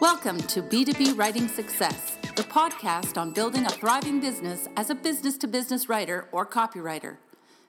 Welcome 0.00 0.38
to 0.44 0.62
B2B 0.62 1.18
Writing 1.18 1.46
Success, 1.46 2.16
the 2.34 2.42
podcast 2.42 3.18
on 3.18 3.32
building 3.32 3.66
a 3.66 3.68
thriving 3.68 4.18
business 4.18 4.66
as 4.74 4.88
a 4.88 4.94
business 4.94 5.36
to 5.36 5.46
business 5.46 5.90
writer 5.90 6.26
or 6.32 6.46
copywriter. 6.46 7.18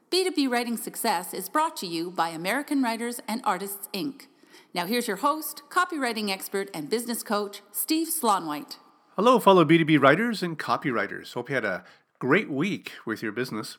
B2B 0.10 0.50
Writing 0.50 0.78
Success 0.78 1.34
is 1.34 1.50
brought 1.50 1.76
to 1.76 1.86
you 1.86 2.10
by 2.10 2.30
American 2.30 2.82
Writers 2.82 3.20
and 3.28 3.42
Artists, 3.44 3.90
Inc. 3.94 4.28
Now, 4.74 4.86
here's 4.86 5.10
your 5.10 5.18
host, 5.18 5.64
copywriting 5.70 6.30
expert, 6.30 6.70
and 6.74 6.90
business 6.90 7.22
coach, 7.22 7.64
Steve 7.74 8.08
Slaunwhite. 8.08 8.78
Hello, 9.18 9.38
fellow 9.38 9.66
B2B 9.66 10.02
writers 10.02 10.42
and 10.42 10.58
copywriters. 10.58 11.34
Hope 11.34 11.50
you 11.50 11.56
had 11.56 11.66
a 11.66 11.84
great 12.18 12.50
week 12.50 12.94
with 13.06 13.22
your 13.22 13.34
business. 13.34 13.78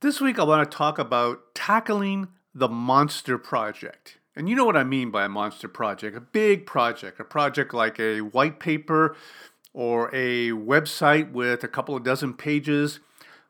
This 0.00 0.20
week, 0.20 0.38
I 0.38 0.44
want 0.44 0.70
to 0.70 0.76
talk 0.76 0.98
about 0.98 1.54
tackling 1.54 2.28
the 2.54 2.68
monster 2.68 3.38
project. 3.38 4.18
And 4.34 4.48
you 4.48 4.56
know 4.56 4.64
what 4.64 4.76
I 4.76 4.84
mean 4.84 5.10
by 5.10 5.24
a 5.24 5.28
monster 5.28 5.68
project 5.68 6.16
a 6.16 6.20
big 6.20 6.66
project, 6.66 7.20
a 7.20 7.24
project 7.24 7.74
like 7.74 7.98
a 8.00 8.20
white 8.20 8.60
paper 8.60 9.16
or 9.74 10.08
a 10.14 10.50
website 10.50 11.32
with 11.32 11.64
a 11.64 11.68
couple 11.68 11.96
of 11.96 12.02
dozen 12.02 12.34
pages 12.34 13.00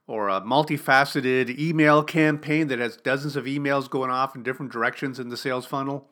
or 0.07 0.29
a 0.29 0.41
multifaceted 0.41 1.59
email 1.59 2.03
campaign 2.03 2.69
that 2.69 2.79
has 2.79 2.97
dozens 2.97 3.37
of 3.37 3.45
emails 3.45 3.89
going 3.89 4.11
off 4.11 4.35
in 4.35 4.43
different 4.43 4.73
directions 4.73 5.19
in 5.19 5.29
the 5.29 5.37
sales 5.37 5.67
funnel. 5.67 6.09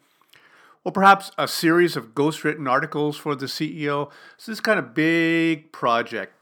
Or 0.85 0.93
perhaps 0.93 1.31
a 1.37 1.47
series 1.47 1.97
of 1.97 2.15
ghostwritten 2.15 2.69
articles 2.69 3.17
for 3.17 3.35
the 3.35 3.47
CEO. 3.47 4.11
So, 4.39 4.51
this 4.51 4.61
kind 4.61 4.79
of 4.79 4.95
big 4.95 5.73
project. 5.73 6.33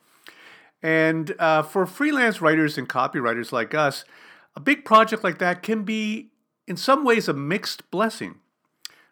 And 0.81 1.35
uh, 1.41 1.63
for 1.63 1.87
freelance 1.87 2.41
writers 2.41 2.79
and 2.79 2.89
copywriters 2.89 3.51
like 3.51 3.75
us, 3.75 4.05
a 4.55 4.61
big 4.61 4.85
project 4.85 5.25
like 5.25 5.39
that 5.39 5.65
can 5.65 5.83
be 5.83 6.31
in 6.69 6.77
some 6.77 7.05
ways 7.05 7.29
a 7.29 7.33
mixed 7.33 7.91
blessing. 7.91 8.37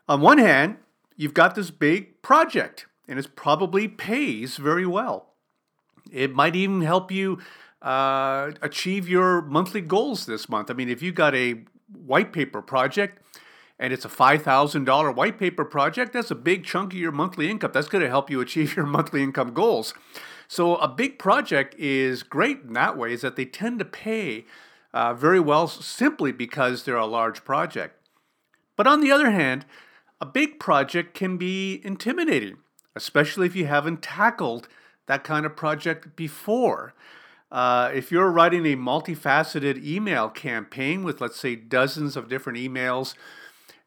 On 0.09 0.21
one 0.21 0.39
hand, 0.39 0.77
you've 1.17 1.35
got 1.35 1.55
this 1.55 1.71
big 1.71 2.21
project, 2.23 2.87
and 3.09 3.19
it 3.19 3.35
probably 3.35 3.89
pays 3.89 4.59
very 4.59 4.87
well. 4.87 5.33
It 6.13 6.35
might 6.35 6.55
even 6.55 6.83
help 6.83 7.11
you 7.11 7.39
uh, 7.83 8.53
achieve 8.63 9.09
your 9.09 9.43
monthly 9.43 9.81
goals 9.81 10.27
this 10.27 10.49
month. 10.49 10.71
I 10.71 10.75
mean, 10.75 10.89
if 10.89 11.03
you 11.03 11.13
got 11.13 11.35
a 11.35 11.63
white 11.93 12.33
paper 12.33 12.63
project 12.63 13.23
and 13.79 13.93
it's 13.93 14.05
a 14.05 14.09
$5,000 14.09 15.15
white 15.15 15.39
paper 15.39 15.65
project, 15.65 16.13
that's 16.13 16.31
a 16.31 16.37
big 16.37 16.65
chunk 16.65 16.93
of 16.93 16.99
your 16.99 17.13
monthly 17.13 17.51
income. 17.51 17.71
That's 17.73 17.89
going 17.89 18.03
to 18.03 18.11
help 18.11 18.31
you 18.31 18.41
achieve 18.43 18.77
your 18.77 18.87
monthly 18.87 19.23
income 19.23 19.55
goals. 19.55 19.95
So, 20.49 20.77
a 20.77 20.87
big 20.87 21.19
project 21.19 21.75
is 21.77 22.23
great 22.23 22.61
in 22.61 22.75
that 22.75 22.97
way, 22.97 23.13
is 23.13 23.23
that 23.23 23.35
they 23.35 23.47
tend 23.47 23.81
to 23.81 23.85
pay 23.85 24.45
uh, 24.97 25.13
very 25.13 25.39
well 25.39 25.69
simply 25.69 26.33
because 26.33 26.85
they're 26.85 26.97
a 26.97 27.05
large 27.05 27.45
project. 27.45 28.09
But 28.77 28.87
on 28.87 29.03
the 29.03 29.13
other 29.13 29.31
hand, 29.31 29.67
a 30.23 30.27
big 30.27 30.59
project 30.59 31.13
can 31.13 31.37
be 31.37 31.83
intimidating, 31.85 32.57
especially 32.95 33.47
if 33.47 33.55
you 33.55 33.67
haven't 33.67 34.01
tackled 34.01 34.69
that 35.07 35.23
kind 35.23 35.45
of 35.45 35.55
project 35.55 36.17
before. 36.17 36.95
Uh, 37.53 37.91
if 37.95 38.11
you're 38.11 38.31
writing 38.31 38.65
a 38.65 38.75
multifaceted 38.75 39.85
email 39.85 40.31
campaign 40.31 41.05
with, 41.05 41.21
let's 41.21 41.39
say, 41.39 41.55
dozens 41.55 42.17
of 42.17 42.31
different 42.31 42.59
emails 42.59 43.15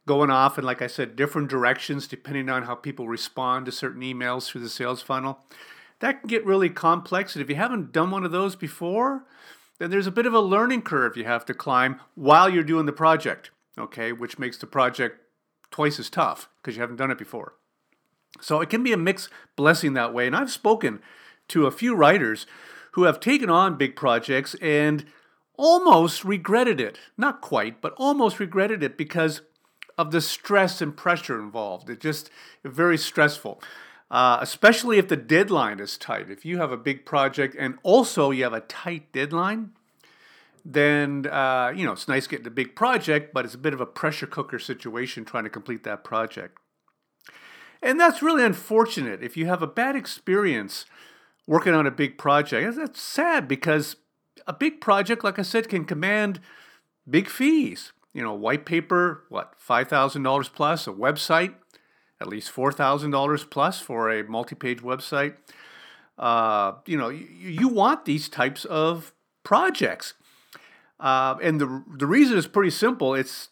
going 0.05 0.29
off 0.29 0.59
in, 0.59 0.63
like 0.63 0.83
I 0.83 0.87
said, 0.87 1.15
different 1.15 1.49
directions 1.49 2.07
depending 2.07 2.49
on 2.49 2.63
how 2.63 2.75
people 2.75 3.07
respond 3.07 3.65
to 3.65 3.71
certain 3.71 4.03
emails 4.03 4.45
through 4.45 4.61
the 4.61 4.69
sales 4.69 5.01
funnel, 5.01 5.39
that 6.01 6.19
can 6.19 6.27
get 6.27 6.45
really 6.45 6.69
complex. 6.69 7.35
And 7.35 7.41
if 7.41 7.49
you 7.49 7.55
haven't 7.55 7.91
done 7.91 8.11
one 8.11 8.25
of 8.25 8.31
those 8.31 8.55
before, 8.55 9.25
then 9.79 9.89
there's 9.89 10.07
a 10.07 10.11
bit 10.11 10.25
of 10.25 10.33
a 10.33 10.39
learning 10.39 10.83
curve 10.83 11.17
you 11.17 11.23
have 11.23 11.45
to 11.45 11.53
climb 11.53 11.99
while 12.15 12.49
you're 12.49 12.63
doing 12.63 12.85
the 12.85 12.91
project, 12.91 13.49
okay, 13.77 14.11
which 14.11 14.37
makes 14.37 14.57
the 14.57 14.67
project 14.67 15.19
twice 15.71 15.99
as 15.99 16.09
tough 16.09 16.49
because 16.61 16.75
you 16.75 16.81
haven't 16.81 16.97
done 16.97 17.11
it 17.11 17.17
before. 17.17 17.53
So 18.41 18.61
it 18.61 18.69
can 18.69 18.83
be 18.83 18.93
a 18.93 18.97
mixed 18.97 19.29
blessing 19.55 19.93
that 19.93 20.13
way. 20.13 20.27
And 20.27 20.35
I've 20.35 20.51
spoken 20.51 20.99
to 21.49 21.65
a 21.65 21.71
few 21.71 21.95
writers 21.95 22.45
who 22.91 23.03
have 23.03 23.19
taken 23.19 23.49
on 23.49 23.77
big 23.77 23.95
projects 23.95 24.55
and 24.61 25.05
almost 25.57 26.23
regretted 26.23 26.79
it. 26.79 26.99
Not 27.17 27.41
quite, 27.41 27.81
but 27.81 27.93
almost 27.97 28.39
regretted 28.39 28.83
it 28.83 28.97
because 28.97 29.41
of 29.97 30.11
the 30.11 30.21
stress 30.21 30.81
and 30.81 30.95
pressure 30.95 31.39
involved. 31.39 31.89
It's 31.89 32.01
just 32.01 32.29
very 32.63 32.97
stressful 32.97 33.61
uh, 34.11 34.39
especially 34.41 34.97
if 34.97 35.07
the 35.07 35.17
deadline 35.17 35.79
is 35.79 35.97
tight. 35.97 36.29
If 36.29 36.45
you 36.45 36.57
have 36.57 36.71
a 36.71 36.77
big 36.77 37.05
project 37.05 37.55
and 37.57 37.77
also 37.83 38.31
you 38.31 38.43
have 38.43 38.53
a 38.53 38.61
tight 38.61 39.11
deadline, 39.11 39.71
then 40.65 41.27
uh, 41.27 41.71
you 41.75 41.85
know 41.85 41.93
it's 41.93 42.07
nice 42.07 42.27
getting 42.27 42.47
a 42.47 42.51
big 42.51 42.75
project, 42.75 43.33
but 43.33 43.45
it's 43.45 43.55
a 43.55 43.59
bit 43.59 43.73
of 43.73 43.81
a 43.81 43.85
pressure 43.85 44.27
cooker 44.27 44.59
situation 44.59 45.25
trying 45.25 45.43
to 45.43 45.49
complete 45.49 45.83
that 45.83 46.03
project. 46.03 46.57
And 47.81 47.99
that's 47.99 48.21
really 48.21 48.43
unfortunate. 48.43 49.23
If 49.23 49.37
you 49.37 49.45
have 49.45 49.61
a 49.61 49.67
bad 49.67 49.95
experience 49.95 50.85
working 51.47 51.73
on 51.73 51.87
a 51.87 51.91
big 51.91 52.17
project, 52.17 52.75
that's 52.75 53.01
sad 53.01 53.47
because 53.47 53.95
a 54.47 54.53
big 54.53 54.81
project, 54.81 55.23
like 55.23 55.39
I 55.39 55.43
said, 55.43 55.69
can 55.69 55.85
command 55.85 56.41
big 57.09 57.29
fees. 57.29 57.93
You 58.13 58.23
know, 58.23 58.33
white 58.33 58.65
paper, 58.65 59.23
what, 59.29 59.53
$5,000 59.59 60.53
plus, 60.53 60.87
a 60.87 60.91
website, 60.91 61.53
at 62.21 62.27
least 62.27 62.53
$4,000 62.53 63.49
plus 63.49 63.79
for 63.79 64.09
a 64.09 64.23
multi 64.23 64.55
page 64.55 64.79
website. 64.79 65.35
Uh, 66.17 66.73
you 66.85 66.97
know, 66.97 67.09
you, 67.09 67.27
you, 67.27 67.67
want 67.69 68.03
these 68.03 68.27
types 68.27 68.65
of 68.65 69.13
projects. 69.43 70.15
Uh, 70.99 71.35
and 71.41 71.61
the, 71.61 71.83
the 71.97 72.05
reason 72.05 72.37
is 72.37 72.45
pretty 72.45 72.71
simple 72.71 73.15
it's 73.15 73.49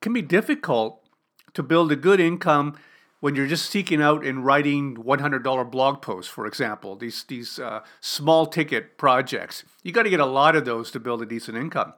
can 0.00 0.12
be 0.12 0.22
difficult 0.22 1.06
to 1.54 1.62
build 1.62 1.92
a 1.92 1.96
good 1.96 2.18
income 2.18 2.76
when 3.20 3.34
you're 3.34 3.46
just 3.46 3.70
seeking 3.70 4.00
out 4.00 4.24
and 4.24 4.44
writing 4.44 4.96
$100 4.96 5.70
blog 5.70 6.00
posts, 6.02 6.30
for 6.30 6.46
example, 6.46 6.96
these, 6.96 7.22
these 7.24 7.58
uh, 7.58 7.80
small 8.00 8.46
ticket 8.46 8.96
projects. 8.96 9.62
You 9.82 9.92
got 9.92 10.04
to 10.04 10.10
get 10.10 10.20
a 10.20 10.26
lot 10.26 10.56
of 10.56 10.64
those 10.64 10.90
to 10.92 11.00
build 11.00 11.22
a 11.22 11.26
decent 11.26 11.56
income. 11.56 11.92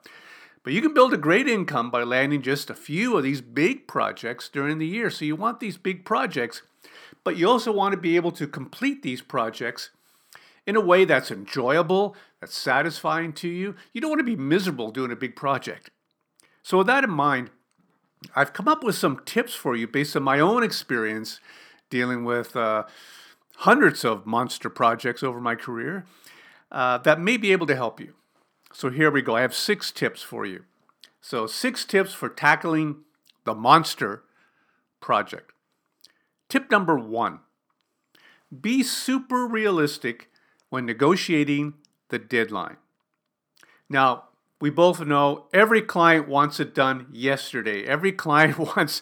But 0.63 0.73
you 0.73 0.81
can 0.81 0.95
build 0.95 1.13
a 1.13 1.19
great 1.19 1.49
income 1.49 1.91
by 1.91 2.05
landing 2.05 2.43
just 2.43 2.71
a 2.71 2.75
few 2.75 3.17
of 3.17 3.25
these 3.25 3.41
big 3.41 3.89
projects 3.89 4.49
during 4.49 4.79
the 4.79 4.87
year. 4.87 5.11
So 5.11 5.25
you 5.25 5.35
want 5.35 5.59
these 5.59 5.77
big 5.77 6.05
projects, 6.05 6.63
but 7.25 7.37
you 7.37 7.49
also 7.49 7.73
want 7.73 7.93
to 7.93 8.01
be 8.01 8.17
able 8.17 8.33
to 8.33 8.47
complete 8.47 9.03
these 9.03 9.23
projects 9.23 9.91
in 10.67 10.77
a 10.77 10.81
way 10.81 11.05
that's 11.05 11.31
enjoyable, 11.31 12.15
that's 12.41 12.57
satisfying 12.57 13.33
to 13.35 13.49
you. 13.49 13.75
You 13.93 14.01
don't 14.01 14.11
want 14.11 14.21
to 14.21 14.25
be 14.25 14.37
miserable 14.37 14.93
doing 14.93 15.11
a 15.11 15.17
big 15.17 15.35
project. 15.35 15.91
So, 16.63 16.79
with 16.79 16.87
that 16.87 17.03
in 17.03 17.11
mind, 17.11 17.51
I've 18.37 18.53
come 18.53 18.69
up 18.69 18.85
with 18.85 18.95
some 18.95 19.21
tips 19.25 19.55
for 19.55 19.75
you 19.75 19.89
based 19.89 20.15
on 20.15 20.23
my 20.23 20.39
own 20.39 20.63
experience 20.63 21.41
dealing 21.91 22.25
with 22.25 22.55
uh, 22.55 22.85
hundreds 23.57 24.05
of 24.05 24.27
monster 24.27 24.71
projects 24.71 25.25
over 25.25 25.41
my 25.41 25.57
career 25.57 26.05
uh, 26.71 26.99
that 26.99 27.21
may 27.21 27.37
be 27.37 27.51
able 27.51 27.67
to 27.67 27.75
help 27.75 28.01
you. 28.01 28.15
So 28.73 28.91
here 28.91 29.11
we 29.11 29.23
go. 29.23 29.37
I 29.37 29.43
have 29.43 29.55
six 29.55 29.91
tips 29.91 30.23
for 30.23 30.47
you. 30.47 30.65
So, 31.21 31.47
six 31.47 31.85
tips 31.85 32.13
for 32.13 32.29
tackling 32.29 32.97
the 33.45 33.55
monster 33.55 34.25
project. 35.01 35.53
Tip 36.49 36.71
number 36.71 36.99
one 36.99 37.41
be 38.61 38.83
super 38.83 39.47
realistic 39.47 40.31
when 40.69 40.85
negotiating 40.85 41.75
the 42.09 42.19
deadline. 42.19 42.77
Now, 43.89 44.25
we 44.61 44.69
both 44.69 45.01
know 45.01 45.47
every 45.53 45.81
client 45.81 46.29
wants 46.29 46.61
it 46.61 46.75
done 46.75 47.07
yesterday. 47.13 47.85
Every 47.85 48.13
client 48.25 48.59
wants 48.59 49.01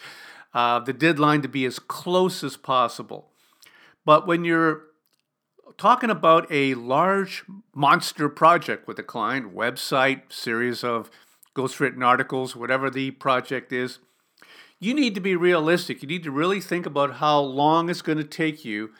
uh, 0.52 0.80
the 0.80 0.92
deadline 0.92 1.42
to 1.42 1.48
be 1.48 1.64
as 1.64 1.78
close 1.78 2.44
as 2.44 2.56
possible. 2.56 3.30
But 4.04 4.26
when 4.26 4.44
you're 4.44 4.82
talking 5.80 6.10
about 6.10 6.46
a 6.50 6.74
large 6.74 7.42
monster 7.74 8.28
project 8.28 8.86
with 8.86 8.98
a 8.98 9.02
client, 9.02 9.56
website, 9.56 10.30
series 10.30 10.84
of 10.84 11.10
ghostwritten 11.56 12.04
articles, 12.04 12.54
whatever 12.54 12.90
the 12.90 13.10
project 13.12 13.72
is, 13.72 13.98
you 14.78 14.92
need 14.92 15.14
to 15.14 15.22
be 15.22 15.34
realistic. 15.34 16.02
You 16.02 16.08
need 16.08 16.22
to 16.24 16.30
really 16.30 16.60
think 16.60 16.84
about 16.84 17.14
how 17.14 17.40
long 17.40 17.88
it's 17.88 18.02
going 18.02 18.18
to 18.18 18.24
take 18.24 18.62
you 18.62 18.90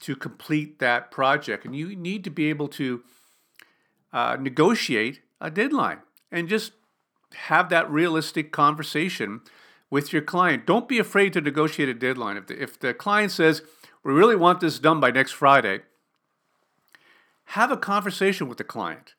to 0.00 0.14
complete 0.14 0.78
that 0.78 1.10
project. 1.10 1.64
And 1.64 1.74
you 1.74 1.96
need 1.96 2.22
to 2.24 2.30
be 2.30 2.50
able 2.50 2.68
to 2.68 3.02
uh, 4.12 4.36
negotiate 4.38 5.20
a 5.40 5.50
deadline 5.50 6.00
and 6.30 6.50
just 6.50 6.72
have 7.32 7.70
that 7.70 7.90
realistic 7.90 8.52
conversation 8.52 9.40
with 9.88 10.12
your 10.12 10.20
client. 10.20 10.66
Don't 10.66 10.86
be 10.86 10.98
afraid 10.98 11.32
to 11.32 11.40
negotiate 11.40 11.88
a 11.88 11.94
deadline. 11.94 12.36
If 12.36 12.46
the, 12.48 12.62
if 12.62 12.78
the 12.78 12.92
client 12.92 13.32
says, 13.32 13.62
we 14.04 14.12
really 14.12 14.36
want 14.36 14.60
this 14.60 14.78
done 14.78 15.00
by 15.00 15.10
next 15.10 15.32
Friday, 15.32 15.80
have 17.46 17.70
a 17.70 17.76
conversation 17.76 18.48
with 18.48 18.58
the 18.58 18.64
client. 18.64 19.14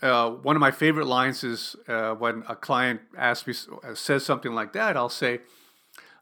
Uh, 0.00 0.30
one 0.30 0.54
of 0.54 0.60
my 0.60 0.70
favorite 0.70 1.06
lines 1.06 1.42
is 1.42 1.74
uh, 1.88 2.14
when 2.14 2.44
a 2.48 2.54
client 2.54 3.00
asks 3.18 3.46
me 3.46 3.54
uh, 3.82 3.94
says 3.94 4.24
something 4.24 4.52
like 4.52 4.72
that. 4.72 4.96
I'll 4.96 5.08
say, 5.08 5.40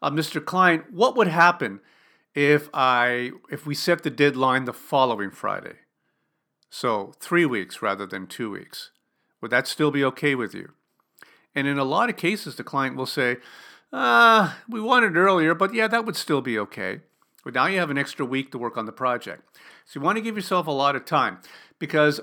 uh, 0.01 0.11
"Mr. 0.11 0.43
Client, 0.43 0.91
what 0.91 1.15
would 1.17 1.29
happen 1.29 1.81
if 2.35 2.71
I 2.73 3.33
if 3.51 3.67
we 3.67 3.75
set 3.75 4.03
the 4.03 4.11
deadline 4.11 4.65
the 4.65 4.73
following 4.73 5.31
Friday? 5.31 5.77
So 6.71 7.13
three 7.21 7.45
weeks 7.45 7.83
rather 7.83 8.07
than 8.07 8.27
two 8.27 8.51
weeks. 8.51 8.91
Would 9.43 9.51
that 9.51 9.67
still 9.67 9.91
be 9.91 10.05
okay 10.05 10.35
with 10.35 10.55
you?" 10.55 10.73
And 11.55 11.67
in 11.67 11.77
a 11.77 11.85
lot 11.85 12.09
of 12.09 12.17
cases, 12.17 12.57
the 12.57 12.65
client 12.65 12.97
will 12.97 13.05
say, 13.05 13.37
uh, 13.93 14.55
"We 14.67 14.81
want 14.81 15.05
it 15.05 15.19
earlier, 15.19 15.55
but 15.55 15.75
yeah, 15.75 15.89
that 15.89 16.07
would 16.07 16.17
still 16.17 16.41
be 16.41 16.59
okay." 16.59 17.03
But 17.45 17.55
now 17.55 17.67
you 17.67 17.79
have 17.79 17.91
an 17.91 17.99
extra 17.99 18.25
week 18.25 18.53
to 18.53 18.59
work 18.59 18.77
on 18.77 18.87
the 18.87 18.93
project. 18.93 19.59
So 19.85 19.99
you 19.99 20.05
want 20.05 20.17
to 20.17 20.23
give 20.23 20.37
yourself 20.37 20.67
a 20.67 20.73
lot 20.73 20.95
of 20.95 21.05
time 21.05 21.39
because 21.79 22.21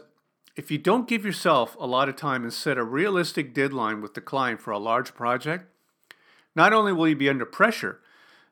if 0.56 0.72
you 0.72 0.78
don't 0.78 1.08
give 1.08 1.26
yourself 1.26 1.76
a 1.80 1.86
lot 1.86 2.10
of 2.10 2.16
time 2.16 2.44
and 2.44 2.54
set 2.54 2.78
a 2.78 2.84
realistic 2.84 3.54
deadline 3.54 4.02
with 4.02 4.14
the 4.14 4.22
client 4.22 4.62
for 4.62 4.72
a 4.72 4.80
large 4.80 5.14
project, 5.14 5.66
not 6.56 6.74
only 6.74 6.94
will 6.94 7.08
you 7.08 7.16
be 7.16 7.30
under 7.30 7.46
pressure, 7.46 8.00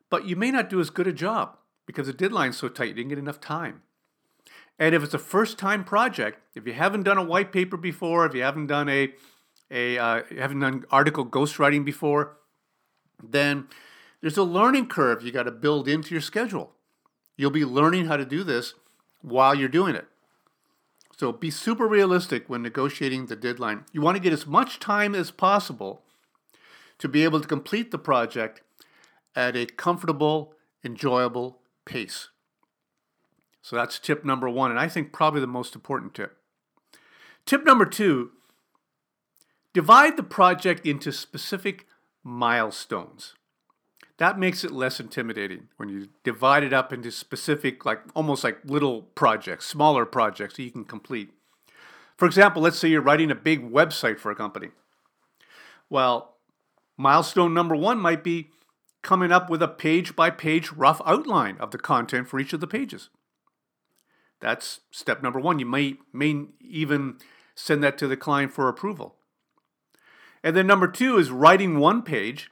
but 0.10 0.26
you 0.26 0.36
may 0.36 0.52
not 0.52 0.70
do 0.70 0.80
as 0.80 0.90
good 0.90 1.08
a 1.08 1.14
job 1.14 1.58
because 1.86 2.08
the 2.08 2.14
deadline's 2.14 2.58
so 2.58 2.70
tight 2.70 2.90
you 2.90 2.94
didn't 2.94 3.10
get 3.10 3.18
enough 3.18 3.42
time. 3.42 3.82
And 4.80 4.94
if 4.94 5.04
it's 5.04 5.14
a 5.14 5.20
first 5.20 5.58
time 5.58 5.84
project, 5.84 6.40
if 6.56 6.68
you 6.68 6.74
haven't 6.74 7.04
done 7.04 7.18
a 7.18 7.24
white 7.24 7.52
paper 7.52 7.78
before, 7.78 8.26
if 8.26 8.34
you 8.34 8.44
haven't 8.44 8.68
done 8.68 8.88
a, 8.88 9.14
a 9.72 9.98
uh, 9.98 10.22
haven't 10.38 10.60
done 10.60 10.86
article 10.92 11.26
ghostwriting 11.26 11.84
before, 11.84 12.38
then 13.24 13.68
there's 14.22 14.38
a 14.38 14.44
learning 14.44 14.88
curve 14.88 15.24
you 15.24 15.32
got 15.32 15.44
to 15.44 15.52
build 15.52 15.88
into 15.88 16.14
your 16.14 16.22
schedule. 16.22 16.74
You'll 17.36 17.52
be 17.52 17.66
learning 17.66 18.06
how 18.06 18.18
to 18.18 18.26
do 18.26 18.44
this 18.44 18.74
while 19.22 19.54
you're 19.54 19.70
doing 19.70 19.96
it. 19.96 20.08
So 21.18 21.32
be 21.32 21.50
super 21.50 21.88
realistic 21.88 22.48
when 22.48 22.62
negotiating 22.62 23.26
the 23.26 23.36
deadline. 23.36 23.86
You 23.92 24.02
want 24.02 24.18
to 24.18 24.24
get 24.24 24.34
as 24.34 24.46
much 24.46 24.80
time 24.80 25.16
as 25.16 25.32
possible 25.32 26.04
to 27.00 27.08
be 27.08 27.24
able 27.24 27.42
to 27.42 27.48
complete 27.48 27.92
the 27.92 27.98
project 27.98 28.62
at 29.36 29.56
a 29.56 29.66
comfortable, 29.66 30.54
enjoyable 30.84 31.60
pace. 31.86 32.30
So 33.62 33.76
that's 33.76 34.00
tip 34.00 34.24
number 34.24 34.50
one, 34.50 34.72
and 34.72 34.80
I 34.80 34.88
think 34.88 35.12
probably 35.12 35.42
the 35.42 35.48
most 35.48 35.76
important 35.76 36.14
tip. 36.14 36.38
Tip 37.46 37.66
number 37.66 37.86
two 37.86 38.32
divide 39.74 40.18
the 40.18 40.24
project 40.24 40.86
into 40.86 41.12
specific 41.12 41.86
milestones. 42.24 43.36
That 44.18 44.40
makes 44.40 44.64
it 44.64 44.72
less 44.72 45.00
intimidating 45.00 45.68
when 45.78 45.90
you 45.90 46.10
divide 46.24 46.64
it 46.64 46.74
up 46.74 46.92
into 46.92 47.12
specific, 47.12 47.86
like 47.86 48.02
almost 48.16 48.44
like 48.44 48.60
little 48.66 49.04
projects, 49.04 49.66
smaller 49.68 50.06
projects 50.06 50.56
that 50.56 50.64
you 50.64 50.72
can 50.72 50.86
complete. 50.86 51.30
For 52.18 52.26
example, 52.26 52.64
let's 52.64 52.80
say 52.80 52.90
you're 52.90 53.02
writing 53.02 53.30
a 53.30 53.36
big 53.36 53.72
website 53.72 54.18
for 54.18 54.32
a 54.32 54.36
company. 54.36 54.70
Well, 55.88 56.38
milestone 56.98 57.54
number 57.54 57.76
one 57.76 58.00
might 58.00 58.24
be 58.24 58.50
coming 59.04 59.32
up 59.32 59.52
with 59.52 59.62
a 59.62 59.68
page 59.68 60.16
by 60.16 60.32
page 60.32 60.72
rough 60.72 61.00
outline 61.06 61.58
of 61.60 61.70
the 61.70 61.78
content 61.78 62.28
for 62.28 62.40
each 62.40 62.54
of 62.54 62.60
the 62.60 62.68
pages. 62.68 63.10
That's 64.40 64.82
step 64.92 65.22
number 65.22 65.40
one. 65.40 65.60
You 65.60 65.68
may, 65.68 65.98
may 66.12 66.46
even 66.60 67.18
send 67.54 67.84
that 67.84 68.00
to 68.00 68.08
the 68.08 68.18
client 68.18 68.52
for 68.52 68.68
approval. 68.68 69.16
And 70.44 70.56
then 70.56 70.68
number 70.68 70.88
two 70.88 71.18
is 71.18 71.30
writing 71.30 71.78
one 71.78 72.02
page 72.02 72.50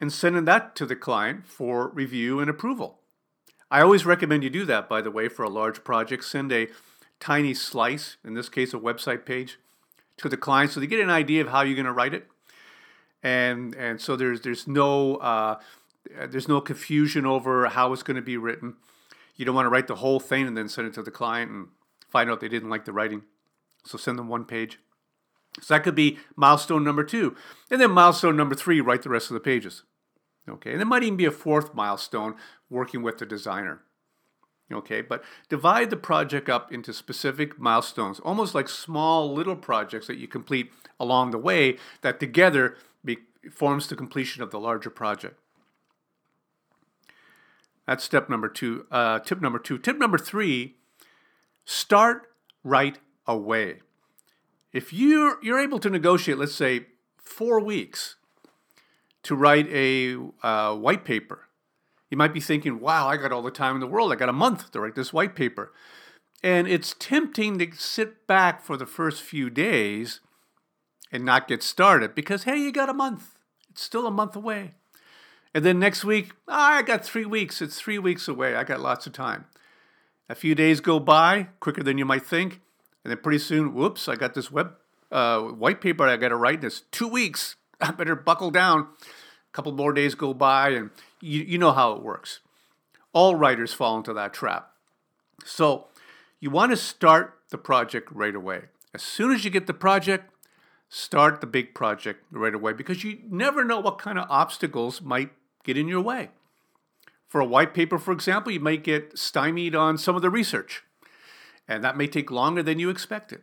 and 0.00 0.12
sending 0.12 0.44
that 0.44 0.76
to 0.76 0.86
the 0.86 0.96
client 0.96 1.46
for 1.46 1.88
review 1.88 2.40
and 2.40 2.50
approval. 2.50 3.00
I 3.70 3.80
always 3.80 4.06
recommend 4.06 4.44
you 4.44 4.50
do 4.50 4.64
that, 4.66 4.88
by 4.88 5.00
the 5.00 5.10
way, 5.10 5.28
for 5.28 5.42
a 5.42 5.48
large 5.48 5.82
project. 5.82 6.24
Send 6.24 6.52
a 6.52 6.68
tiny 7.18 7.54
slice, 7.54 8.16
in 8.24 8.34
this 8.34 8.48
case, 8.48 8.72
a 8.72 8.78
website 8.78 9.24
page, 9.24 9.58
to 10.18 10.28
the 10.28 10.36
client 10.36 10.70
so 10.70 10.80
they 10.80 10.86
get 10.86 11.00
an 11.00 11.10
idea 11.10 11.40
of 11.40 11.48
how 11.48 11.62
you're 11.62 11.74
going 11.74 11.86
to 11.86 11.92
write 11.92 12.14
it. 12.14 12.26
And, 13.22 13.74
and 13.74 14.00
so 14.00 14.14
there's, 14.14 14.42
there's, 14.42 14.68
no, 14.68 15.16
uh, 15.16 15.58
there's 16.28 16.48
no 16.48 16.60
confusion 16.60 17.26
over 17.26 17.66
how 17.68 17.92
it's 17.92 18.02
going 18.02 18.16
to 18.16 18.22
be 18.22 18.36
written. 18.36 18.76
You 19.34 19.44
don't 19.44 19.54
want 19.54 19.66
to 19.66 19.70
write 19.70 19.88
the 19.88 19.96
whole 19.96 20.20
thing 20.20 20.46
and 20.46 20.56
then 20.56 20.68
send 20.68 20.86
it 20.86 20.94
to 20.94 21.02
the 21.02 21.10
client 21.10 21.50
and 21.50 21.68
find 22.08 22.30
out 22.30 22.40
they 22.40 22.48
didn't 22.48 22.70
like 22.70 22.84
the 22.84 22.92
writing. 22.92 23.22
So 23.84 23.98
send 23.98 24.18
them 24.18 24.28
one 24.28 24.44
page. 24.44 24.78
So 25.60 25.74
that 25.74 25.84
could 25.84 25.94
be 25.94 26.18
milestone 26.36 26.84
number 26.84 27.04
two. 27.04 27.36
And 27.70 27.80
then 27.80 27.90
milestone 27.90 28.36
number 28.36 28.54
three, 28.54 28.80
write 28.80 29.02
the 29.02 29.08
rest 29.08 29.30
of 29.30 29.34
the 29.34 29.40
pages. 29.40 29.82
Okay, 30.48 30.70
and 30.70 30.78
there 30.78 30.86
might 30.86 31.02
even 31.02 31.16
be 31.16 31.24
a 31.24 31.30
fourth 31.30 31.74
milestone 31.74 32.36
working 32.70 33.02
with 33.02 33.18
the 33.18 33.26
designer. 33.26 33.82
Okay, 34.72 35.00
but 35.00 35.24
divide 35.48 35.90
the 35.90 35.96
project 35.96 36.48
up 36.48 36.72
into 36.72 36.92
specific 36.92 37.58
milestones, 37.58 38.18
almost 38.20 38.54
like 38.54 38.68
small 38.68 39.32
little 39.32 39.56
projects 39.56 40.08
that 40.08 40.18
you 40.18 40.26
complete 40.26 40.72
along 40.98 41.30
the 41.30 41.38
way 41.38 41.76
that 42.02 42.18
together 42.18 42.76
be, 43.04 43.18
forms 43.50 43.86
the 43.86 43.96
completion 43.96 44.42
of 44.42 44.50
the 44.50 44.58
larger 44.58 44.90
project. 44.90 45.38
That's 47.86 48.02
step 48.02 48.28
number 48.28 48.48
two. 48.48 48.86
Uh, 48.90 49.20
tip 49.20 49.40
number 49.40 49.60
two. 49.60 49.78
Tip 49.78 49.98
number 49.98 50.18
three 50.18 50.74
start 51.64 52.28
right 52.64 52.98
away. 53.26 53.80
If 54.76 54.92
you're, 54.92 55.38
you're 55.42 55.58
able 55.58 55.78
to 55.80 55.90
negotiate, 55.90 56.38
let's 56.38 56.54
say, 56.54 56.86
four 57.16 57.60
weeks 57.60 58.16
to 59.22 59.34
write 59.34 59.68
a 59.68 60.16
uh, 60.42 60.74
white 60.74 61.04
paper, 61.04 61.48
you 62.10 62.16
might 62.16 62.34
be 62.34 62.40
thinking, 62.40 62.78
wow, 62.78 63.08
I 63.08 63.16
got 63.16 63.32
all 63.32 63.42
the 63.42 63.50
time 63.50 63.74
in 63.74 63.80
the 63.80 63.86
world. 63.86 64.12
I 64.12 64.16
got 64.16 64.28
a 64.28 64.32
month 64.34 64.70
to 64.72 64.80
write 64.80 64.94
this 64.94 65.12
white 65.12 65.34
paper. 65.34 65.72
And 66.42 66.68
it's 66.68 66.94
tempting 66.98 67.58
to 67.58 67.72
sit 67.72 68.26
back 68.26 68.62
for 68.62 68.76
the 68.76 68.86
first 68.86 69.22
few 69.22 69.50
days 69.50 70.20
and 71.10 71.24
not 71.24 71.48
get 71.48 71.62
started 71.62 72.14
because, 72.14 72.44
hey, 72.44 72.58
you 72.58 72.70
got 72.70 72.88
a 72.88 72.94
month. 72.94 73.34
It's 73.70 73.82
still 73.82 74.06
a 74.06 74.10
month 74.10 74.36
away. 74.36 74.74
And 75.54 75.64
then 75.64 75.78
next 75.78 76.04
week, 76.04 76.32
oh, 76.46 76.52
I 76.52 76.82
got 76.82 77.04
three 77.04 77.24
weeks. 77.24 77.62
It's 77.62 77.80
three 77.80 77.98
weeks 77.98 78.28
away. 78.28 78.54
I 78.54 78.62
got 78.62 78.80
lots 78.80 79.06
of 79.06 79.12
time. 79.14 79.46
A 80.28 80.34
few 80.34 80.54
days 80.54 80.80
go 80.80 81.00
by 81.00 81.48
quicker 81.60 81.82
than 81.82 81.98
you 81.98 82.04
might 82.04 82.26
think. 82.26 82.60
And 83.06 83.12
then 83.12 83.18
pretty 83.18 83.38
soon, 83.38 83.72
whoops, 83.72 84.08
I 84.08 84.16
got 84.16 84.34
this 84.34 84.50
web 84.50 84.74
uh, 85.12 85.40
white 85.40 85.80
paper 85.80 86.08
I 86.08 86.16
got 86.16 86.30
to 86.30 86.36
write. 86.36 86.60
This 86.60 86.82
two 86.90 87.06
weeks. 87.06 87.54
I 87.80 87.92
better 87.92 88.16
buckle 88.16 88.50
down. 88.50 88.80
A 88.80 89.52
couple 89.52 89.70
more 89.70 89.92
days 89.92 90.16
go 90.16 90.34
by, 90.34 90.70
and 90.70 90.90
you, 91.20 91.42
you 91.42 91.56
know 91.56 91.70
how 91.70 91.92
it 91.92 92.02
works. 92.02 92.40
All 93.12 93.36
writers 93.36 93.72
fall 93.72 93.96
into 93.96 94.12
that 94.14 94.34
trap. 94.34 94.72
So 95.44 95.86
you 96.40 96.50
want 96.50 96.72
to 96.72 96.76
start 96.76 97.38
the 97.50 97.58
project 97.58 98.10
right 98.10 98.34
away. 98.34 98.62
As 98.92 99.04
soon 99.04 99.30
as 99.30 99.44
you 99.44 99.52
get 99.52 99.68
the 99.68 99.72
project, 99.72 100.28
start 100.88 101.40
the 101.40 101.46
big 101.46 101.76
project 101.76 102.24
right 102.32 102.56
away 102.56 102.72
because 102.72 103.04
you 103.04 103.20
never 103.30 103.64
know 103.64 103.78
what 103.78 103.98
kind 103.98 104.18
of 104.18 104.26
obstacles 104.28 105.00
might 105.00 105.30
get 105.62 105.78
in 105.78 105.86
your 105.86 106.00
way. 106.00 106.30
For 107.28 107.40
a 107.40 107.46
white 107.46 107.72
paper, 107.72 108.00
for 108.00 108.10
example, 108.10 108.50
you 108.50 108.58
might 108.58 108.82
get 108.82 109.16
stymied 109.16 109.76
on 109.76 109.96
some 109.96 110.16
of 110.16 110.22
the 110.22 110.30
research 110.30 110.82
and 111.68 111.82
that 111.82 111.96
may 111.96 112.06
take 112.06 112.30
longer 112.30 112.62
than 112.62 112.78
you 112.78 112.90
expected. 112.90 113.42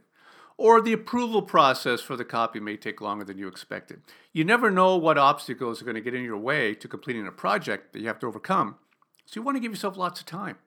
Or 0.58 0.82
the 0.82 0.94
approval 0.94 1.42
process 1.42 2.02
for 2.02 2.16
the 2.16 2.26
copy 2.26 2.60
may 2.60 2.78
take 2.78 3.02
longer 3.02 3.26
than 3.26 3.38
you 3.38 3.48
expected. 3.48 4.02
You 4.32 4.44
never 4.44 4.70
know 4.70 4.96
what 4.98 5.18
obstacles 5.18 5.82
are 5.82 5.86
going 5.86 5.96
to 5.96 6.02
get 6.02 6.14
in 6.14 6.24
your 6.24 6.38
way 6.38 6.76
to 6.76 6.88
completing 6.88 7.26
a 7.26 7.32
project 7.32 7.94
that 7.94 8.00
you 8.00 8.08
have 8.08 8.20
to 8.20 8.28
overcome. 8.28 8.76
So 9.26 9.40
you 9.40 9.42
want 9.44 9.56
to 9.56 9.62
give 9.62 9.72
yourself 9.72 9.98
lots 9.98 10.20
of 10.20 10.26
time. 10.26 10.58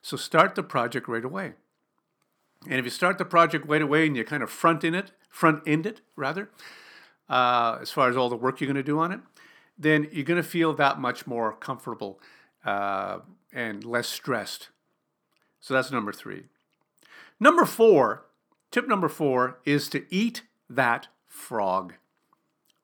So 0.00 0.16
start 0.16 0.54
the 0.54 0.62
project 0.62 1.08
right 1.08 1.24
away. 1.24 1.52
And 2.64 2.74
if 2.74 2.84
you 2.84 2.90
start 2.90 3.18
the 3.18 3.24
project 3.24 3.66
right 3.68 3.82
away 3.82 4.06
and 4.06 4.16
you 4.16 4.24
kind 4.24 4.42
of 4.42 4.50
front 4.50 4.82
in 4.82 4.94
it, 4.94 5.12
front 5.28 5.62
end 5.66 5.86
it 5.86 6.00
rather, 6.16 6.50
uh, 7.28 7.78
as 7.80 7.90
far 7.90 8.08
as 8.08 8.16
all 8.16 8.28
the 8.28 8.36
work 8.36 8.60
you're 8.60 8.66
going 8.66 8.76
to 8.76 8.82
do 8.82 8.98
on 8.98 9.12
it, 9.12 9.20
then 9.78 10.08
you're 10.10 10.24
going 10.24 10.42
to 10.42 10.48
feel 10.48 10.72
that 10.74 10.98
much 10.98 11.26
more 11.26 11.52
comfortable 11.52 12.18
uh, 12.64 13.18
and 13.52 13.84
less 13.84 14.08
stressed. 14.08 14.70
So 15.60 15.74
that's 15.74 15.90
number 15.92 16.12
three. 16.12 16.44
Number 17.40 17.64
four, 17.64 18.24
tip 18.70 18.88
number 18.88 19.08
four 19.08 19.60
is 19.64 19.88
to 19.90 20.04
eat 20.12 20.42
that 20.68 21.08
frog. 21.26 21.94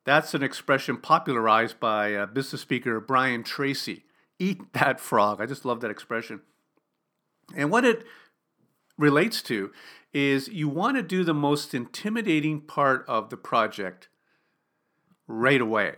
That's 0.05 0.35
an 0.35 0.43
expression 0.43 0.99
popularized 0.99 1.81
by 1.81 2.15
uh, 2.15 2.27
business 2.27 2.61
speaker 2.61 3.01
Brian 3.01 3.43
Tracy. 3.43 4.05
Eat 4.39 4.73
that 4.75 5.01
frog. 5.01 5.41
I 5.41 5.47
just 5.47 5.65
love 5.65 5.81
that 5.81 5.91
expression. 5.91 6.43
And 7.57 7.71
what 7.71 7.85
it 7.85 8.05
relates 8.97 9.43
to 9.43 9.73
is 10.13 10.49
you 10.49 10.69
want 10.69 10.97
to 10.97 11.03
do 11.03 11.25
the 11.25 11.35
most 11.35 11.75
intimidating 11.75 12.61
part 12.61 13.05
of 13.09 13.31
the 13.31 13.37
project 13.37 14.09
right 15.27 15.61
away. 15.61 15.97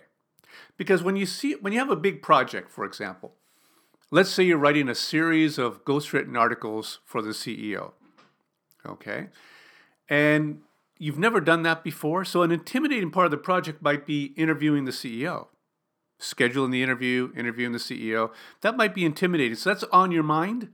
Because 0.79 1.03
when 1.03 1.17
you 1.17 1.27
see 1.27 1.55
when 1.55 1.73
you 1.73 1.79
have 1.79 1.91
a 1.91 1.97
big 1.97 2.23
project, 2.23 2.71
for 2.71 2.85
example, 2.85 3.35
let's 4.11 4.31
say 4.31 4.45
you're 4.45 4.57
writing 4.57 4.89
a 4.89 4.95
series 4.95 5.59
of 5.59 5.85
ghostwritten 5.85 6.39
articles 6.39 7.01
for 7.05 7.21
the 7.21 7.31
CEO 7.31 7.93
okay? 8.87 9.29
And 10.09 10.61
you've 10.99 11.19
never 11.19 11.41
done 11.41 11.63
that 11.63 11.85
before. 11.85 12.25
So, 12.25 12.43
an 12.43 12.51
intimidating 12.51 13.11
part 13.11 13.27
of 13.27 13.31
the 13.31 13.37
project 13.37 13.83
might 13.83 14.07
be 14.07 14.33
interviewing 14.37 14.85
the 14.85 14.93
CEO, 14.93 15.49
scheduling 16.21 16.71
the 16.71 16.83
interview, 16.83 17.33
interviewing 17.37 17.73
the 17.73 17.79
CEO. 17.79 18.31
That 18.63 18.77
might 18.77 18.95
be 18.95 19.05
intimidating. 19.05 19.57
So, 19.57 19.71
that's 19.71 19.85
on 19.85 20.13
your 20.13 20.23
mind. 20.23 20.71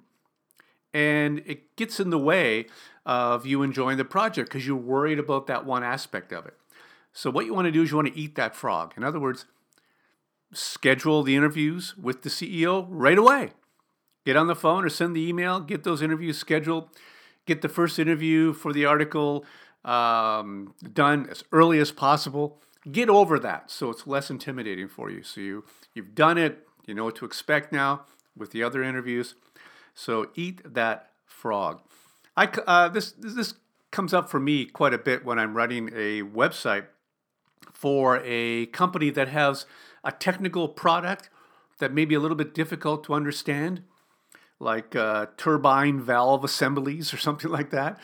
And 0.95 1.43
it 1.47 1.75
gets 1.77 1.99
in 2.01 2.11
the 2.11 2.19
way 2.19 2.67
of 3.07 3.47
you 3.47 3.63
enjoying 3.63 3.97
the 3.97 4.05
project 4.05 4.51
because 4.51 4.67
you're 4.67 4.77
worried 4.77 5.19
about 5.19 5.47
that 5.47 5.65
one 5.65 5.83
aspect 5.83 6.33
of 6.33 6.47
it. 6.47 6.55
So, 7.13 7.31
what 7.31 7.47
you 7.47 7.55
want 7.55 7.67
to 7.67 7.73
do 7.73 7.83
is 7.83 7.91
you 7.91 7.97
want 7.97 8.09
to 8.09 8.19
eat 8.19 8.35
that 8.37 8.55
frog. 8.55 8.95
In 8.97 9.05
other 9.05 9.21
words, 9.21 9.47
schedule 10.53 11.23
the 11.23 11.35
interviews 11.35 11.97
with 11.97 12.23
the 12.23 12.29
CEO 12.29 12.87
right 12.89 13.19
away. 13.19 13.53
Get 14.25 14.37
on 14.37 14.47
the 14.47 14.55
phone 14.55 14.85
or 14.85 14.89
send 14.89 15.17
the 15.17 15.27
email, 15.27 15.61
get 15.61 15.83
those 15.83 16.03
interviews 16.03 16.39
scheduled 16.39 16.89
get 17.47 17.63
the 17.63 17.69
first 17.69 17.99
interview 17.99 18.53
for 18.53 18.73
the 18.73 18.85
article 18.85 19.45
um, 19.85 20.75
done 20.93 21.29
as 21.31 21.45
early 21.53 21.79
as 21.79 21.91
possible. 21.91 22.61
Get 22.91 23.09
over 23.09 23.39
that 23.39 23.71
so 23.71 23.91
it's 23.91 24.07
less 24.07 24.31
intimidating 24.31 24.89
for 24.89 25.11
you. 25.11 25.23
So 25.23 25.41
you 25.41 25.65
you've 25.95 26.15
done 26.15 26.39
it, 26.39 26.67
you 26.87 26.95
know 26.95 27.05
what 27.05 27.17
to 27.17 27.25
expect 27.25 27.73
now. 27.73 28.03
with 28.37 28.51
the 28.51 28.63
other 28.63 28.83
interviews. 28.83 29.35
So 29.95 30.31
eat 30.35 30.61
that 30.65 31.11
frog. 31.27 31.81
I, 32.37 32.47
uh, 32.67 32.89
this, 32.89 33.13
this 33.13 33.55
comes 33.91 34.15
up 34.15 34.31
for 34.31 34.41
me 34.41 34.65
quite 34.65 34.95
a 34.95 34.99
bit 34.99 35.25
when 35.25 35.39
I'm 35.39 35.55
running 35.55 35.89
a 35.89 36.23
website 36.23 36.87
for 37.73 38.23
a 38.25 38.67
company 38.67 39.11
that 39.11 39.29
has 39.29 39.67
a 40.03 40.13
technical 40.13 40.69
product 40.69 41.29
that 41.79 41.93
may 41.93 42.05
be 42.05 42.15
a 42.15 42.21
little 42.21 42.37
bit 42.37 42.55
difficult 42.55 43.05
to 43.05 43.15
understand, 43.15 43.83
like 44.63 44.95
uh, 44.95 45.27
turbine 45.37 46.01
valve 46.01 46.45
assemblies 46.45 47.13
or 47.13 47.17
something 47.19 47.51
like 47.51 47.71
that. 47.71 47.99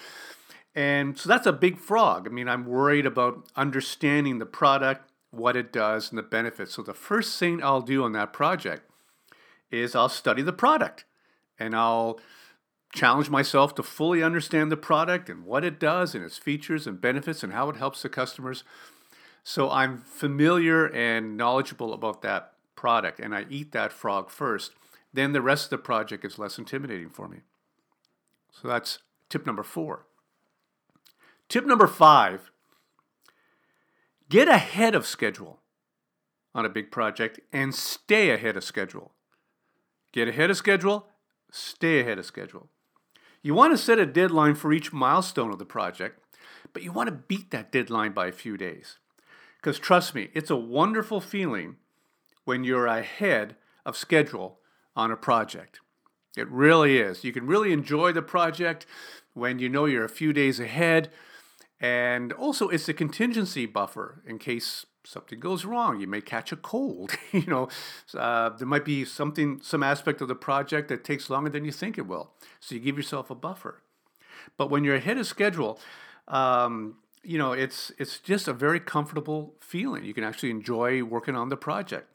And 0.75 1.19
so 1.19 1.29
that's 1.29 1.47
a 1.47 1.53
big 1.53 1.79
frog. 1.79 2.27
I 2.27 2.31
mean, 2.31 2.49
I'm 2.49 2.67
worried 2.67 3.07
about 3.07 3.49
understanding 3.57 4.39
the 4.39 4.47
product, 4.47 5.11
what 5.31 5.57
it 5.57 5.73
does, 5.73 6.11
and 6.11 6.19
the 6.19 6.23
benefits. 6.23 6.75
So 6.75 6.83
the 6.83 6.95
first 6.95 7.39
thing 7.39 7.63
I'll 7.63 7.81
do 7.81 8.05
on 8.05 8.13
that 8.13 8.33
project 8.33 8.91
is 9.71 9.95
I'll 9.95 10.09
study 10.09 10.43
the 10.43 10.53
product 10.53 11.05
and 11.59 11.75
I'll 11.75 12.21
challenge 12.95 13.31
myself 13.31 13.75
to 13.77 13.83
fully 13.83 14.23
understand 14.23 14.73
the 14.73 14.77
product 14.77 15.29
and 15.29 15.45
what 15.45 15.65
it 15.65 15.79
does 15.79 16.15
and 16.15 16.25
its 16.25 16.39
features 16.39 16.87
and 16.87 17.01
benefits 17.01 17.43
and 17.43 17.53
how 17.53 17.69
it 17.69 17.77
helps 17.77 18.03
the 18.03 18.09
customers. 18.09 18.65
So 19.45 19.71
I'm 19.71 19.99
familiar 19.99 20.87
and 20.87 21.37
knowledgeable 21.37 21.93
about 21.93 22.23
that 22.23 22.55
product 22.77 23.21
and 23.21 23.35
I 23.35 23.47
eat 23.51 23.73
that 23.73 23.93
frog 23.93 24.31
first. 24.31 24.73
Then 25.13 25.33
the 25.33 25.43
rest 25.43 25.65
of 25.65 25.71
the 25.71 25.79
project 25.79 26.25
is 26.25 26.39
less 26.39 26.59
intimidating 26.59 27.11
for 27.11 27.29
me. 27.29 27.39
So 28.53 28.69
that's 28.69 28.99
tip 29.29 29.47
number 29.47 29.63
four. 29.63 30.07
Tip 31.49 31.65
number 31.65 31.87
five 31.87 32.51
get 34.29 34.49
ahead 34.49 34.95
of 34.95 35.07
schedule 35.07 35.61
on 36.55 36.67
a 36.67 36.69
big 36.69 36.91
project 36.91 37.41
and 37.53 37.75
stay 37.75 38.31
ahead 38.31 38.57
of 38.57 38.65
schedule. 38.65 39.13
Get 40.13 40.29
ahead 40.29 40.51
of 40.51 40.57
schedule, 40.57 41.07
stay 41.51 42.01
ahead 42.01 42.19
of 42.19 42.27
schedule. 42.27 42.69
You 43.43 43.55
want 43.55 43.73
to 43.73 43.79
set 43.79 43.99
a 43.99 44.07
deadline 44.07 44.55
for 44.55 44.73
each 44.73 44.93
milestone 44.93 45.53
of 45.53 45.59
the 45.59 45.65
project, 45.65 46.21
but 46.73 46.83
you 46.83 46.93
want 46.93 47.09
to 47.09 47.15
beat 47.15 47.51
that 47.51 47.73
deadline 47.73 48.13
by 48.13 48.27
a 48.27 48.33
few 48.33 48.57
days. 48.57 48.99
Because 49.57 49.79
trust 49.79 50.15
me, 50.15 50.29
it's 50.35 50.51
a 50.51 50.57
wonderful 50.57 51.21
feeling 51.21 51.77
when 52.45 52.65
you're 52.65 52.87
ahead 52.87 53.57
of 53.87 53.97
schedule 53.97 54.59
on 54.99 55.13
a 55.13 55.17
project. 55.17 55.81
It 56.37 56.51
really 56.51 56.99
is. 56.99 57.23
You 57.23 57.33
can 57.33 57.47
really 57.47 57.73
enjoy 57.73 58.13
the 58.13 58.21
project 58.21 58.85
when 59.33 59.61
you 59.61 59.69
know 59.69 59.85
you're 59.85 60.05
a 60.05 60.09
few 60.09 60.33
days 60.33 60.59
ahead. 60.59 61.11
And 61.81 62.33
also, 62.33 62.69
it's 62.69 62.89
a 62.89 62.93
contingency 62.93 63.65
buffer 63.65 64.21
in 64.27 64.39
case 64.39 64.85
something 65.05 65.39
goes 65.39 65.65
wrong. 65.65 66.01
You 66.01 66.09
may 66.09 66.21
catch 66.21 66.51
a 66.51 66.57
cold. 66.57 67.13
you 67.33 67.47
know, 67.47 67.69
uh, 68.13 68.51
there 68.51 68.67
might 68.67 68.85
be 68.85 69.05
something, 69.05 69.61
some 69.63 69.85
aspect 69.85 70.21
of 70.21 70.27
the 70.27 70.35
project 70.35 70.89
that 70.89 71.05
takes 71.05 71.31
longer 71.31 71.49
than 71.49 71.65
you 71.65 71.73
think 71.73 71.97
it 71.97 72.09
will. 72.09 72.33
So 72.59 72.75
you 72.75 72.81
give 72.81 72.97
yourself 72.97 73.31
a 73.31 73.37
buffer. 73.37 73.81
But 74.57 74.69
when 74.69 74.83
you're 74.83 74.97
ahead 74.97 75.19
of 75.19 75.27
schedule, 75.29 75.79
um, 76.27 76.97
you 77.23 77.39
know, 77.39 77.53
it's 77.53 77.93
it's 77.99 78.19
just 78.19 78.49
a 78.49 78.53
very 78.53 78.81
comfortable 78.81 79.55
feeling. 79.61 80.05
You 80.05 80.15
can 80.15 80.25
actually 80.25 80.51
enjoy 80.51 81.03
working 81.05 81.37
on 81.37 81.49
the 81.51 81.57
project. 81.57 82.13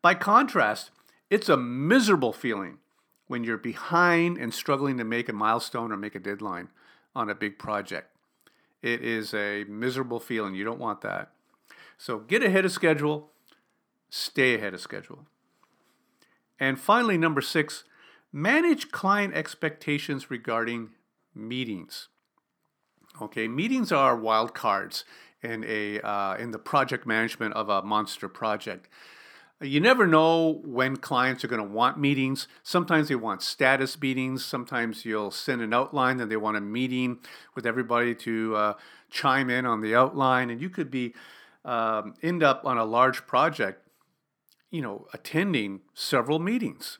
By 0.00 0.14
contrast, 0.14 0.90
it's 1.30 1.48
a 1.48 1.56
miserable 1.56 2.32
feeling 2.32 2.78
when 3.26 3.44
you're 3.44 3.58
behind 3.58 4.36
and 4.36 4.52
struggling 4.52 4.98
to 4.98 5.04
make 5.04 5.28
a 5.28 5.32
milestone 5.32 5.92
or 5.92 5.96
make 5.96 6.14
a 6.14 6.20
deadline 6.20 6.68
on 7.14 7.30
a 7.30 7.34
big 7.34 7.58
project. 7.58 8.16
It 8.82 9.02
is 9.02 9.32
a 9.32 9.64
miserable 9.64 10.20
feeling. 10.20 10.54
You 10.54 10.64
don't 10.64 10.78
want 10.78 11.00
that. 11.00 11.30
So 11.96 12.18
get 12.18 12.42
ahead 12.42 12.64
of 12.64 12.72
schedule, 12.72 13.30
stay 14.10 14.54
ahead 14.54 14.74
of 14.74 14.80
schedule. 14.80 15.26
And 16.60 16.78
finally, 16.78 17.16
number 17.16 17.40
six, 17.40 17.84
manage 18.32 18.90
client 18.90 19.34
expectations 19.34 20.30
regarding 20.30 20.90
meetings. 21.34 22.08
Okay, 23.20 23.48
meetings 23.48 23.92
are 23.92 24.16
wild 24.16 24.54
cards 24.54 25.04
in 25.42 25.64
a 25.66 26.00
uh, 26.00 26.36
in 26.36 26.50
the 26.50 26.58
project 26.58 27.06
management 27.06 27.54
of 27.54 27.68
a 27.68 27.82
monster 27.82 28.28
project. 28.28 28.88
You 29.60 29.80
never 29.80 30.06
know 30.06 30.60
when 30.64 30.96
clients 30.96 31.44
are 31.44 31.48
going 31.48 31.62
to 31.62 31.68
want 31.68 31.98
meetings. 31.98 32.48
Sometimes 32.62 33.08
they 33.08 33.14
want 33.14 33.40
status 33.40 33.98
meetings. 34.00 34.44
Sometimes 34.44 35.04
you'll 35.04 35.30
send 35.30 35.62
an 35.62 35.72
outline 35.72 36.20
and 36.20 36.30
they 36.30 36.36
want 36.36 36.56
a 36.56 36.60
meeting 36.60 37.20
with 37.54 37.64
everybody 37.64 38.14
to 38.16 38.56
uh, 38.56 38.74
chime 39.10 39.48
in 39.48 39.64
on 39.64 39.80
the 39.80 39.94
outline, 39.94 40.50
and 40.50 40.60
you 40.60 40.68
could 40.68 40.90
be 40.90 41.14
um, 41.64 42.14
end 42.22 42.42
up 42.42 42.64
on 42.64 42.76
a 42.76 42.84
large 42.84 43.26
project, 43.26 43.88
you 44.70 44.82
know, 44.82 45.06
attending 45.14 45.80
several 45.94 46.38
meetings. 46.38 46.98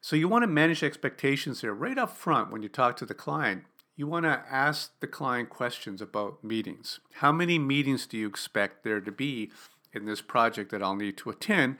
So 0.00 0.16
you 0.16 0.28
want 0.28 0.42
to 0.42 0.48
manage 0.48 0.82
expectations 0.82 1.60
there 1.60 1.72
right 1.74 1.96
up 1.96 2.16
front 2.16 2.50
when 2.50 2.62
you 2.62 2.68
talk 2.68 2.96
to 2.96 3.06
the 3.06 3.14
client. 3.14 3.64
You 3.96 4.06
want 4.06 4.26
to 4.26 4.42
ask 4.50 4.92
the 5.00 5.06
client 5.06 5.48
questions 5.48 6.00
about 6.00 6.44
meetings. 6.44 7.00
How 7.14 7.32
many 7.32 7.58
meetings 7.58 8.06
do 8.06 8.16
you 8.16 8.28
expect 8.28 8.84
there 8.84 9.00
to 9.00 9.10
be 9.10 9.50
in 9.92 10.06
this 10.06 10.20
project 10.20 10.70
that 10.70 10.82
I'll 10.82 10.96
need 10.96 11.16
to 11.18 11.30
attend? 11.30 11.76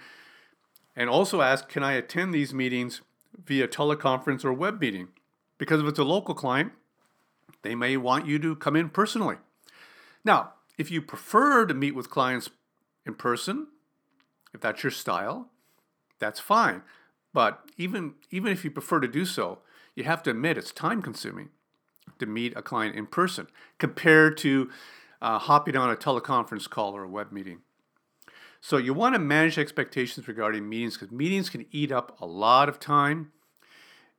And 0.96 1.08
also 1.08 1.40
ask, 1.40 1.68
can 1.68 1.82
I 1.82 1.92
attend 1.92 2.34
these 2.34 2.52
meetings 2.52 3.02
via 3.44 3.68
teleconference 3.68 4.44
or 4.44 4.52
web 4.52 4.80
meeting? 4.80 5.08
Because 5.58 5.80
if 5.80 5.86
it's 5.86 5.98
a 5.98 6.04
local 6.04 6.34
client, 6.34 6.72
they 7.62 7.74
may 7.74 7.96
want 7.96 8.26
you 8.26 8.38
to 8.38 8.56
come 8.56 8.76
in 8.76 8.88
personally. 8.88 9.36
Now, 10.24 10.54
if 10.76 10.90
you 10.90 11.02
prefer 11.02 11.66
to 11.66 11.74
meet 11.74 11.94
with 11.94 12.10
clients 12.10 12.50
in 13.04 13.14
person, 13.14 13.68
if 14.54 14.60
that's 14.60 14.82
your 14.82 14.90
style, 14.90 15.48
that's 16.18 16.40
fine. 16.40 16.82
But 17.32 17.60
even 17.76 18.14
even 18.30 18.52
if 18.52 18.64
you 18.64 18.70
prefer 18.70 19.00
to 19.00 19.08
do 19.08 19.24
so, 19.24 19.58
you 19.94 20.04
have 20.04 20.22
to 20.24 20.30
admit 20.30 20.58
it's 20.58 20.72
time 20.72 21.02
consuming 21.02 21.50
to 22.18 22.26
meet 22.26 22.56
a 22.56 22.62
client 22.62 22.96
in 22.96 23.06
person 23.06 23.46
compared 23.78 24.36
to 24.38 24.70
uh, 25.20 25.38
hopping 25.38 25.76
on 25.76 25.90
a 25.90 25.96
teleconference 25.96 26.68
call 26.68 26.96
or 26.96 27.04
a 27.04 27.08
web 27.08 27.32
meeting. 27.32 27.60
So 28.60 28.76
you 28.76 28.92
want 28.92 29.14
to 29.14 29.18
manage 29.18 29.58
expectations 29.58 30.26
regarding 30.26 30.68
meetings 30.68 30.96
because 30.96 31.12
meetings 31.12 31.48
can 31.48 31.66
eat 31.70 31.92
up 31.92 32.20
a 32.20 32.26
lot 32.26 32.68
of 32.68 32.80
time 32.80 33.32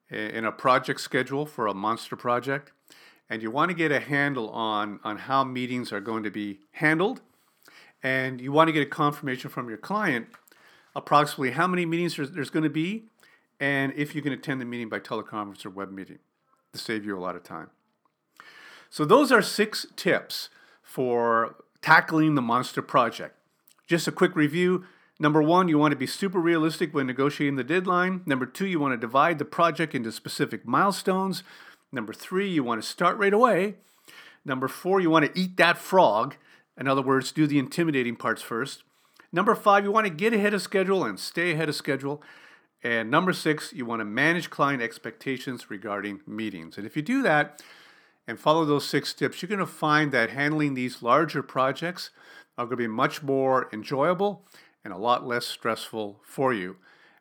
in 0.10 0.46
a 0.46 0.52
project 0.52 1.02
schedule 1.02 1.46
for 1.46 1.68
a 1.68 1.74
monster 1.74 2.16
project 2.16 2.72
and 3.30 3.42
you 3.42 3.52
want 3.52 3.70
to 3.70 3.76
get 3.76 3.92
a 3.92 4.00
handle 4.00 4.50
on, 4.50 5.00
on 5.04 5.18
how 5.18 5.44
meetings 5.44 5.92
are 5.92 6.00
going 6.00 6.24
to 6.24 6.32
be 6.32 6.60
handled. 6.72 7.22
And 8.02 8.42
you 8.42 8.52
want 8.52 8.70
to 8.70 8.72
get 8.72 8.82
a 8.82 8.90
confirmation 8.90 9.50
from 9.50 9.68
your 9.68 9.78
client 9.78 10.28
approximately 10.96 11.52
how 11.52 11.68
many 11.68 11.86
meetings 11.86 12.16
there's, 12.16 12.32
there's 12.32 12.50
going 12.50 12.64
to 12.64 12.70
be 12.70 13.04
and 13.60 13.94
if 13.96 14.16
you 14.16 14.22
can 14.22 14.32
attend 14.32 14.62
the 14.62 14.66
meeting 14.66 14.90
by 14.90 15.00
teleconference 15.00 15.66
or 15.66 15.70
web 15.70 15.92
meeting 15.92 16.20
to 16.74 16.80
save 16.80 17.06
you 17.06 17.18
a 17.18 17.20
lot 17.20 17.36
of 17.36 17.44
time. 17.44 17.70
So, 18.90 19.06
those 19.06 19.32
are 19.32 19.42
six 19.42 19.86
tips 19.96 20.50
for 20.82 21.56
tackling 21.82 22.36
the 22.36 22.42
monster 22.42 22.82
project. 22.82 23.36
Just 23.90 24.08
a 24.08 24.12
quick 24.12 24.36
review. 24.36 24.86
Number 25.20 25.42
one, 25.42 25.68
you 25.68 25.80
want 25.80 25.94
to 25.94 25.98
be 25.98 26.06
super 26.06 26.40
realistic 26.40 26.94
when 26.94 27.08
negotiating 27.08 27.56
the 27.56 27.64
deadline. 27.64 28.22
Number 28.24 28.46
two, 28.46 28.68
you 28.68 28.80
want 28.80 28.94
to 28.94 28.98
divide 28.98 29.40
the 29.40 29.46
project 29.46 29.96
into 29.96 30.12
specific 30.12 30.64
milestones. 30.64 31.42
Number 31.92 32.14
three, 32.14 32.48
you 32.48 32.64
want 32.64 32.80
to 32.84 32.88
start 32.88 33.18
right 33.18 33.34
away. 33.34 33.78
Number 34.46 34.68
four, 34.68 35.00
you 35.00 35.10
want 35.10 35.26
to 35.26 35.38
eat 35.38 35.58
that 35.58 35.80
frog. 35.80 36.36
In 36.78 36.88
other 36.88 37.02
words, 37.02 37.32
do 37.32 37.48
the 37.48 37.58
intimidating 37.58 38.16
parts 38.16 38.44
first. 38.44 38.84
Number 39.32 39.56
five, 39.56 39.86
you 39.86 39.92
want 39.92 40.06
to 40.06 40.14
get 40.14 40.36
ahead 40.36 40.54
of 40.54 40.62
schedule 40.62 41.04
and 41.04 41.20
stay 41.20 41.54
ahead 41.54 41.68
of 41.68 41.74
schedule. 41.74 42.22
And 42.84 43.10
number 43.10 43.34
six, 43.34 43.74
you 43.74 43.86
want 43.86 44.02
to 44.02 44.06
manage 44.06 44.52
client 44.52 44.84
expectations 44.84 45.72
regarding 45.72 46.20
meetings. 46.28 46.78
And 46.78 46.86
if 46.86 46.96
you 46.96 47.02
do 47.02 47.24
that 47.24 47.64
and 48.28 48.40
follow 48.40 48.66
those 48.66 48.88
six 48.88 49.16
tips, 49.16 49.42
you're 49.42 49.50
going 49.50 49.58
to 49.58 49.66
find 49.66 50.12
that 50.12 50.30
handling 50.30 50.76
these 50.76 51.02
larger 51.02 51.42
projects 51.42 52.12
are 52.60 52.66
going 52.66 52.78
to 52.78 52.84
be 52.84 52.88
much 52.88 53.24
more 53.24 53.70
enjoyable 53.72 54.46
and 54.84 54.94
a 54.94 54.98
lot 54.98 55.26
less 55.26 55.46
stressful 55.46 56.20
for 56.24 56.54
you. 56.54 56.76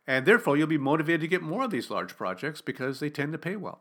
And 0.05 0.27
therefore, 0.27 0.57
you'll 0.57 0.67
be 0.67 0.79
motivated 0.79 1.21
to 1.21 1.29
get 1.29 1.43
more 1.43 1.65
of 1.65 1.71
these 1.71 1.91
large 1.91 2.17
projects 2.17 2.61
because 2.61 2.99
they 2.99 3.09
tend 3.09 3.33
to 3.33 3.39
pay 3.39 3.55
well. 3.55 3.81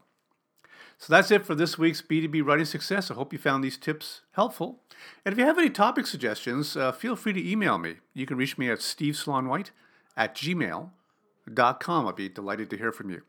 So 1.00 1.14
that's 1.14 1.32
it 1.32 1.46
for 1.46 1.56
this 1.56 1.78
week's 1.78 2.02
B2B 2.02 2.46
Writing 2.46 2.66
Success. 2.66 3.10
I 3.10 3.16
hope 3.16 3.34
you 3.34 3.40
found 3.40 3.64
these 3.64 3.78
tips 3.78 4.22
helpful. 4.34 4.82
And 5.26 5.34
if 5.34 5.40
you 5.40 5.46
have 5.46 5.58
any 5.58 5.70
topic 5.70 6.06
suggestions, 6.06 6.78
uh, 6.78 6.92
feel 6.92 7.16
free 7.16 7.34
to 7.34 7.52
email 7.52 7.78
me. 7.78 7.96
You 8.14 8.26
can 8.26 8.38
reach 8.38 8.58
me 8.58 8.70
at 8.70 8.80
steveslaunwhite 8.80 9.72
at 10.16 10.36
gmail.com. 10.36 12.06
I'll 12.06 12.14
be 12.14 12.30
delighted 12.30 12.70
to 12.70 12.78
hear 12.78 12.92
from 12.92 13.10
you. 13.10 13.22